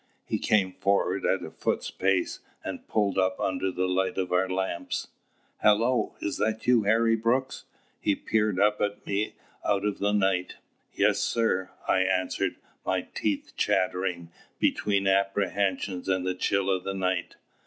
[0.25, 4.49] He came forward at a foot's pace, and pulled up under the light of our
[4.49, 5.09] lamps.
[5.59, 6.15] "Hallo!
[6.19, 7.65] is that you, Harry Brooks?"
[7.99, 10.55] He peered up at me out of the night.
[10.91, 17.35] "Yes, sir," I answered, my teeth chattering between apprehension and the chill of the night.